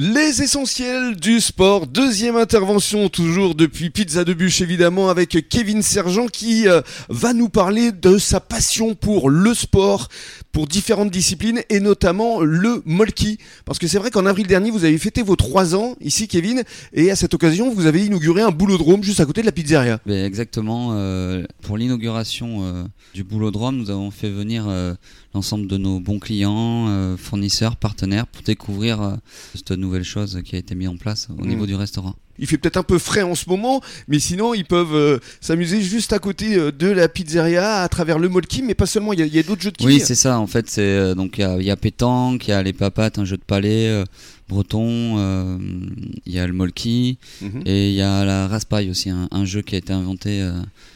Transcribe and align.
Les 0.00 0.42
essentiels 0.42 1.16
du 1.16 1.40
sport, 1.40 1.88
deuxième 1.88 2.36
intervention 2.36 3.08
toujours 3.08 3.56
depuis 3.56 3.90
Pizza 3.90 4.22
de 4.22 4.32
Bûche 4.32 4.60
évidemment 4.60 5.10
avec 5.10 5.48
Kevin 5.48 5.82
Sergent 5.82 6.28
qui 6.28 6.68
euh, 6.68 6.82
va 7.08 7.32
nous 7.32 7.48
parler 7.48 7.90
de 7.90 8.16
sa 8.16 8.38
passion 8.38 8.94
pour 8.94 9.28
le 9.28 9.54
sport, 9.54 10.06
pour 10.52 10.68
différentes 10.68 11.10
disciplines 11.10 11.62
et 11.68 11.80
notamment 11.80 12.42
le 12.42 12.80
molki. 12.84 13.38
Parce 13.64 13.80
que 13.80 13.88
c'est 13.88 13.98
vrai 13.98 14.12
qu'en 14.12 14.24
avril 14.24 14.46
dernier 14.46 14.70
vous 14.70 14.84
avez 14.84 14.98
fêté 14.98 15.20
vos 15.20 15.34
trois 15.34 15.74
ans 15.74 15.96
ici 16.00 16.28
Kevin 16.28 16.62
et 16.92 17.10
à 17.10 17.16
cette 17.16 17.34
occasion 17.34 17.74
vous 17.74 17.86
avez 17.86 18.06
inauguré 18.06 18.42
un 18.42 18.52
boulodrome 18.52 19.02
juste 19.02 19.18
à 19.18 19.26
côté 19.26 19.40
de 19.40 19.46
la 19.46 19.52
pizzeria. 19.52 19.98
Ben, 20.06 20.24
exactement, 20.24 20.90
euh, 20.92 21.44
pour 21.62 21.76
l'inauguration 21.76 22.62
euh, 22.62 22.84
du 23.14 23.24
boulodrome 23.24 23.76
nous 23.76 23.90
avons 23.90 24.12
fait 24.12 24.30
venir 24.30 24.66
euh, 24.68 24.94
l'ensemble 25.34 25.66
de 25.66 25.76
nos 25.76 25.98
bons 25.98 26.20
clients, 26.20 27.16
fournisseurs, 27.16 27.74
partenaires 27.74 28.28
pour 28.28 28.42
découvrir 28.42 29.18
cette 29.54 29.72
nouvelle 29.72 29.87
chose 30.04 30.40
qui 30.44 30.56
a 30.56 30.58
été 30.58 30.74
mise 30.74 30.88
en 30.88 30.96
place 30.96 31.28
au 31.30 31.44
Mm. 31.44 31.48
niveau 31.48 31.66
du 31.66 31.74
restaurant. 31.74 32.14
Il 32.38 32.46
fait 32.46 32.56
peut-être 32.56 32.76
un 32.76 32.82
peu 32.84 32.98
frais 32.98 33.22
en 33.22 33.34
ce 33.34 33.48
moment, 33.48 33.80
mais 34.06 34.20
sinon 34.20 34.54
ils 34.54 34.64
peuvent 34.64 34.94
euh, 34.94 35.18
s'amuser 35.40 35.80
juste 35.80 36.12
à 36.12 36.20
côté 36.20 36.54
euh, 36.56 36.70
de 36.70 36.86
la 36.86 37.08
pizzeria 37.08 37.82
à 37.82 37.88
travers 37.88 38.18
le 38.18 38.28
molki, 38.28 38.62
mais 38.62 38.74
pas 38.74 38.86
seulement, 38.86 39.12
il 39.12 39.26
y 39.26 39.38
a, 39.38 39.42
d'autres 39.42 39.62
jeux 39.62 39.72
de 39.72 39.76
quilles. 39.76 39.86
Oui, 39.88 40.00
c'est 40.00 40.14
ça. 40.14 40.38
En 40.38 40.46
fait, 40.46 40.70
c'est 40.70 40.82
euh, 40.82 41.14
donc 41.14 41.38
il 41.38 41.62
y 41.62 41.64
y 41.64 41.70
a 41.70 41.76
pétanque, 41.76 42.46
il 42.46 42.50
y 42.50 42.54
a 42.54 42.62
les 42.62 42.72
papates, 42.72 43.18
un 43.18 43.24
jeu 43.24 43.36
de 43.36 43.42
palais 43.42 44.04
breton, 44.48 45.16
euh, 45.18 45.58
il 46.26 46.32
y 46.32 46.38
a 46.38 46.46
le 46.46 46.52
molki 46.52 47.18
Mhm. 47.42 47.62
et 47.66 47.90
il 47.90 47.94
y 47.94 48.02
a 48.02 48.24
la 48.24 48.48
raspaille 48.48 48.90
aussi, 48.90 49.10
un, 49.10 49.28
un 49.30 49.44
jeu 49.44 49.62
qui 49.62 49.74
a 49.74 49.78
été 49.78 49.92
inventé 49.92 50.40
euh, 50.42 50.52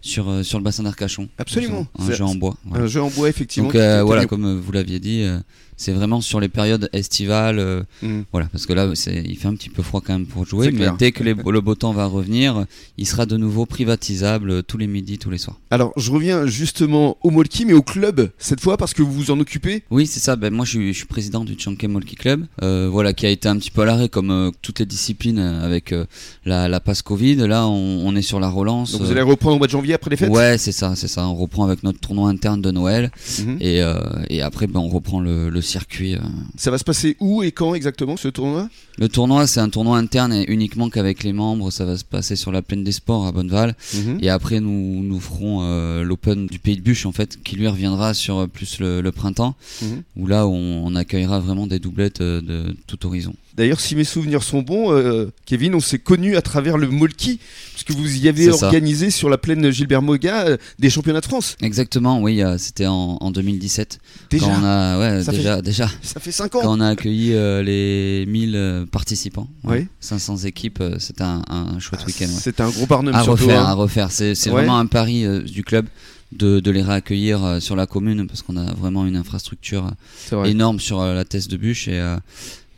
sur 0.00 0.28
euh, 0.28 0.42
sur 0.42 0.58
le 0.58 0.64
bassin 0.64 0.82
d'Arcachon. 0.82 1.28
Absolument. 1.38 1.86
Un 1.98 2.06
C'est- 2.06 2.14
jeu 2.16 2.24
en 2.24 2.34
bois. 2.34 2.56
voilà. 2.64 2.84
Un 2.84 2.86
jeu 2.88 3.02
en 3.02 3.10
bois 3.10 3.28
effectivement. 3.28 3.68
Donc 3.68 3.76
euh, 3.76 4.02
voilà, 4.02 4.26
comme 4.26 4.58
vous 4.60 4.72
l'aviez 4.72 5.00
dit, 5.00 5.22
euh, 5.22 5.38
c'est 5.76 5.92
vraiment 5.92 6.20
sur 6.20 6.38
les 6.40 6.48
périodes 6.48 6.88
estivales. 6.92 7.84
Mhm. 8.02 8.24
voilà, 8.30 8.46
parce 8.48 8.66
que 8.66 8.72
là, 8.74 8.90
c'est, 8.94 9.24
il 9.26 9.36
fait 9.36 9.48
un 9.48 9.54
petit 9.54 9.70
peu 9.70 9.82
froid 9.82 10.00
quand 10.04 10.12
même 10.12 10.26
pour 10.26 10.46
jouer, 10.46 10.66
C'est 10.66 10.72
mais 10.72 10.78
clair. 10.78 10.96
dès 10.98 11.10
que 11.12 11.24
les- 11.24 11.34
le 11.34 11.60
beau 11.60 11.74
temps 11.74 11.92
va 11.92 12.04
revenir, 12.06 12.64
il 12.98 13.06
sera 13.06 13.24
de 13.26 13.36
nouveau 13.36 13.66
privatisable 13.66 14.62
tous 14.62 14.76
les 14.78 14.86
midis, 14.86 15.18
tous 15.18 15.30
les 15.30 15.38
soirs. 15.38 15.58
Alors 15.70 15.92
je 15.96 16.10
reviens 16.12 16.46
justement 16.46 17.16
au 17.22 17.30
molki, 17.30 17.64
mais 17.64 17.72
au 17.72 17.82
club 17.82 18.30
cette 18.38 18.60
fois 18.60 18.76
parce 18.76 18.92
que 18.94 19.02
vous 19.02 19.12
vous 19.12 19.30
en 19.30 19.40
occupez? 19.40 19.82
Oui, 19.90 20.06
c'est 20.06 20.20
ça. 20.20 20.36
Ben, 20.36 20.52
moi, 20.52 20.64
je 20.64 20.70
suis, 20.72 20.92
je 20.92 20.98
suis 20.98 21.06
président 21.06 21.44
du 21.44 21.58
Chanke 21.58 21.84
Molki 21.84 22.14
Club, 22.16 22.46
voilà, 22.60 23.12
qui 23.14 23.24
a 23.26 23.30
été 23.34 23.48
un 23.48 23.56
petit 23.58 23.70
peu 23.70 23.82
à 23.82 23.84
l'arrêt 23.84 24.08
comme 24.08 24.30
euh, 24.30 24.50
toutes 24.62 24.78
les 24.80 24.86
disciplines 24.86 25.38
euh, 25.38 25.64
avec 25.64 25.92
euh, 25.92 26.06
la, 26.44 26.68
la 26.68 26.80
passe 26.80 27.02
Covid. 27.02 27.36
Là, 27.36 27.66
on, 27.66 28.02
on 28.06 28.16
est 28.16 28.22
sur 28.22 28.40
la 28.40 28.48
relance. 28.48 28.92
Donc 28.92 29.02
vous 29.02 29.10
allez 29.10 29.20
reprendre 29.22 29.56
au 29.56 29.58
mois 29.58 29.66
de 29.66 29.72
janvier 29.72 29.94
après 29.94 30.10
les 30.10 30.16
fêtes? 30.16 30.30
Ouais, 30.30 30.56
c'est 30.58 30.72
ça, 30.72 30.94
c'est 30.96 31.08
ça. 31.08 31.26
On 31.28 31.34
reprend 31.34 31.64
avec 31.64 31.82
notre 31.82 32.00
tournoi 32.00 32.28
interne 32.28 32.60
de 32.60 32.70
Noël 32.70 33.10
Mhm. 33.40 33.58
et, 33.60 33.82
et 34.30 34.42
après, 34.42 34.66
ben, 34.66 34.80
on 34.80 34.88
reprend 34.88 35.20
le, 35.20 35.48
le 35.50 35.60
circuit. 35.62 36.16
Ça 36.56 36.70
va 36.70 36.78
se 36.78 36.84
passer 36.84 37.16
où 37.20 37.42
et 37.42 37.52
quand 37.52 37.74
exactement 37.74 38.16
ce 38.16 38.28
tournoi? 38.28 38.68
Le 38.98 39.08
tournoi, 39.08 39.46
c'est 39.46 39.60
un 39.60 39.68
tournoi 39.68 39.98
interne 39.98 40.32
et 40.32 40.44
uniquement 40.50 40.88
qu'avec 40.90 41.22
les 41.24 41.32
membres. 41.32 41.70
Ça 41.70 41.84
va 41.84 41.96
se 41.96 42.04
passer 42.04 42.36
sur 42.36 42.52
la 42.52 42.62
plaine 42.62 42.84
des 42.84 42.92
sports 42.92 43.26
à 43.26 43.32
Bonneval. 43.32 43.74
Mhm. 43.94 44.18
Et 44.22 44.28
après, 44.30 44.60
nous, 44.60 45.02
nous 45.02 45.20
ferons 45.20 46.02
l'Open 46.02 46.46
du 46.46 46.58
Pays 46.58 46.76
de 46.76 46.82
Bûche, 46.82 47.06
en 47.06 47.12
fait, 47.12 47.38
qui 47.42 47.56
lui 47.56 47.66
reviendra 47.68 48.12
sur 48.14 48.48
plus 48.48 48.78
le, 48.80 49.00
le 49.00 49.12
printemps, 49.12 49.54
Mhm. 49.82 50.02
où 50.16 50.26
là, 50.26 50.46
on, 50.46 50.86
on 50.86 50.94
accueillera 50.94 51.40
vraiment 51.40 51.66
des 51.66 51.78
doublettes 51.78 52.20
de 52.20 52.76
tout 52.86 53.06
horizon. 53.06 53.23
D'ailleurs, 53.56 53.78
si 53.80 53.94
mes 53.94 54.02
souvenirs 54.04 54.42
sont 54.42 54.62
bons, 54.62 54.90
euh, 54.92 55.30
Kevin, 55.46 55.76
on 55.76 55.80
s'est 55.80 56.00
connus 56.00 56.36
à 56.36 56.42
travers 56.42 56.76
le 56.76 56.88
molki, 56.88 57.38
puisque 57.72 57.92
vous 57.92 58.16
y 58.16 58.28
avez 58.28 58.50
organisé 58.50 59.10
sur 59.10 59.28
la 59.30 59.38
plaine 59.38 59.70
Gilbert 59.70 60.02
Moga 60.02 60.46
euh, 60.48 60.56
des 60.80 60.90
championnats 60.90 61.20
de 61.20 61.26
France. 61.26 61.56
Exactement, 61.62 62.20
oui, 62.20 62.42
euh, 62.42 62.58
c'était 62.58 62.86
en, 62.86 63.16
en 63.20 63.30
2017. 63.30 64.00
Déjà, 64.30 64.46
Quand 64.46 64.52
on 64.60 64.64
a, 64.64 64.98
ouais, 64.98 65.22
Ça 65.22 65.30
fait- 65.30 65.38
déjà, 65.38 65.62
déjà, 65.62 65.88
ça 66.02 66.18
fait 66.18 66.32
5 66.32 66.54
ans. 66.56 66.60
quand 66.62 66.76
on 66.76 66.80
a 66.80 66.88
accueilli 66.88 67.28
les 67.30 68.24
1000 68.26 68.56
euh, 68.56 68.86
participants, 68.86 69.48
ouais, 69.62 69.80
Oui. 69.82 69.86
500 70.00 70.38
équipes, 70.38 70.82
c'était 70.98 71.22
un, 71.22 71.42
un 71.48 71.78
chouette 71.78 72.00
Ah, 72.02 72.06
week-end. 72.06 72.24
ouais. 72.26 72.40
C'était 72.40 72.62
un 72.62 72.70
gros 72.70 72.86
barnum 72.86 73.14
À 73.14 73.22
surtout. 73.22 73.44
refaire, 73.44 73.60
hein. 73.60 73.70
à 73.70 73.74
refaire. 73.74 74.10
C'est 74.10 74.34
vraiment 74.48 74.78
un 74.78 74.86
pari 74.86 75.24
du 75.44 75.62
club 75.62 75.86
de, 76.32 76.58
de 76.58 76.70
les 76.72 76.82
réaccueillir 76.82 77.58
sur 77.60 77.76
la 77.76 77.86
commune 77.86 78.26
parce 78.26 78.42
qu'on 78.42 78.56
a 78.56 78.74
vraiment 78.74 79.06
une 79.06 79.14
infrastructure 79.14 79.92
vrai. 80.32 80.50
énorme 80.50 80.80
sur 80.80 81.04
la 81.04 81.24
thèse 81.24 81.46
de 81.46 81.56
bûche 81.56 81.86
et 81.86 82.00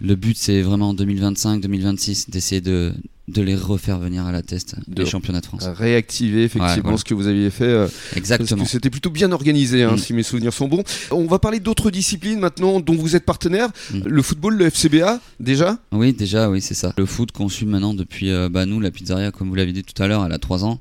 le 0.00 0.14
but 0.14 0.36
c'est 0.36 0.62
vraiment 0.62 0.90
en 0.90 0.94
2025-2026 0.94 2.30
d'essayer 2.30 2.60
de, 2.60 2.92
de 3.28 3.42
les 3.42 3.54
refaire 3.56 3.98
venir 3.98 4.24
à 4.26 4.32
la 4.32 4.42
test 4.42 4.76
De- 4.88 5.02
les 5.02 5.08
championnats 5.08 5.40
de 5.40 5.46
France. 5.46 5.64
Réactiver 5.66 6.44
effectivement 6.44 6.74
Ouais, 6.74 6.80
voilà. 6.82 6.98
ce 6.98 7.04
que 7.04 7.14
vous 7.14 7.26
aviez 7.26 7.50
fait. 7.50 7.64
euh, 7.64 7.86
Parce 7.86 8.16
Exactement. 8.16 8.64
que 8.64 8.68
c'était 8.70 8.90
plutôt 8.90 9.10
bien 9.10 9.32
organisé, 9.32 9.82
hein, 9.82 9.92
Mm. 9.94 9.98
si 9.98 10.12
mes 10.12 10.22
souvenirs 10.22 10.52
sont 10.52 10.68
bons. 10.68 10.84
On 11.10 11.24
va 11.26 11.38
parler 11.38 11.58
d'autres 11.60 11.90
disciplines 11.90 12.38
maintenant 12.38 12.78
dont 12.80 12.94
vous 12.94 13.16
êtes 13.16 13.24
partenaire. 13.24 13.68
Mm. 13.92 14.00
Le 14.06 14.22
football, 14.22 14.56
le 14.56 14.66
FCBA, 14.70 15.20
déjà? 15.40 15.78
Oui, 15.92 16.12
déjà, 16.12 16.50
oui, 16.50 16.60
c'est 16.60 16.74
ça. 16.74 16.92
Le 16.96 17.06
foot 17.06 17.32
qu'on 17.32 17.48
suit 17.48 17.66
maintenant 17.66 17.94
depuis, 17.94 18.30
euh, 18.30 18.48
bah, 18.48 18.66
nous, 18.66 18.78
la 18.80 18.90
pizzeria, 18.90 19.32
comme 19.32 19.48
vous 19.48 19.54
l'avez 19.56 19.72
dit 19.72 19.82
tout 19.82 20.00
à 20.02 20.06
l'heure, 20.06 20.24
elle 20.24 20.32
a 20.32 20.38
3 20.38 20.64
ans. 20.64 20.80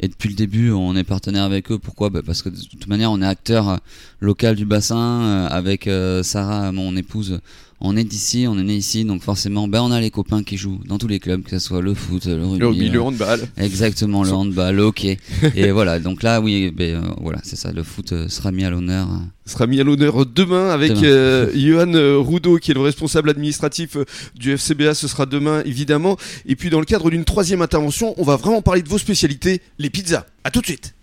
Et 0.00 0.08
depuis 0.08 0.28
le 0.30 0.34
début, 0.34 0.70
on 0.72 0.96
est 0.96 1.04
partenaire 1.04 1.44
avec 1.44 1.70
eux. 1.70 1.78
Pourquoi? 1.78 2.10
Bah, 2.10 2.22
Parce 2.24 2.42
que 2.42 2.48
de 2.48 2.60
toute 2.60 2.86
manière, 2.88 3.12
on 3.12 3.22
est 3.22 3.26
acteur 3.26 3.68
euh, 3.68 3.76
local 4.20 4.56
du 4.56 4.64
bassin. 4.64 4.94
euh, 5.22 5.46
avec 5.48 5.88
Sarah, 6.24 6.72
mon 6.72 6.96
épouse, 6.96 7.38
on 7.86 7.96
est 7.96 8.04
d'ici, 8.04 8.46
on 8.48 8.58
est 8.58 8.62
né 8.62 8.74
ici. 8.76 9.04
Donc 9.04 9.22
forcément, 9.22 9.68
bah, 9.68 9.82
on 9.82 9.92
a 9.92 10.00
les 10.00 10.10
copains 10.10 10.42
qui 10.42 10.56
jouent 10.56 10.80
dans 10.86 10.98
tous 10.98 11.06
les 11.08 11.20
clubs, 11.20 11.42
que 11.42 11.50
ce 11.50 11.58
soit 11.58 11.80
le 11.82 11.94
foot, 11.94 12.24
le 12.26 12.44
rugby. 12.44 12.58
Le 12.58 12.66
rugby, 12.68 12.88
euh, 12.88 12.92
le 12.92 13.02
handball. 13.02 13.40
Exactement, 13.58 14.24
le 14.24 14.32
handball, 14.32 14.74
le 14.76 14.82
hockey. 14.82 15.18
Et 15.54 15.70
voilà, 15.70 16.00
donc 16.00 16.22
là, 16.22 16.40
oui, 16.40 16.70
ben, 16.70 16.96
euh, 16.96 17.00
voilà, 17.20 17.38
c'est 17.44 17.56
ça. 17.56 17.72
Le 17.72 17.82
foot 17.82 18.12
euh, 18.12 18.28
sera 18.28 18.50
mis 18.52 18.64
à 18.64 18.70
l'honneur. 18.70 19.06
euh. 19.08 19.18
sera 19.50 19.66
mis 19.66 19.80
à 19.80 19.84
l'honneur 19.84 20.24
demain 20.26 20.70
avec 20.70 20.90
Demain. 20.92 21.04
euh, 21.04 21.50
Johan 21.54 21.92
euh, 21.94 22.16
Roudot 22.18 22.58
qui 22.58 22.70
est 22.70 22.74
le 22.74 22.80
responsable 22.80 23.30
administratif 23.30 23.96
euh, 23.96 24.04
du 24.34 24.52
FCBA. 24.56 24.94
Ce 24.94 25.06
sera 25.08 25.26
demain 25.26 25.62
évidemment. 25.64 26.16
Et 26.46 26.56
puis 26.56 26.70
dans 26.70 26.80
le 26.80 26.86
cadre 26.86 27.10
d'une 27.10 27.24
troisième 27.24 27.62
intervention, 27.62 28.14
on 28.16 28.24
va 28.24 28.36
vraiment 28.36 28.62
parler 28.62 28.82
de 28.82 28.88
vos 28.88 28.98
spécialités, 28.98 29.60
les 29.78 29.90
pizzas. 29.90 30.24
À 30.44 30.50
tout 30.50 30.60
de 30.60 30.66
suite. 30.66 30.94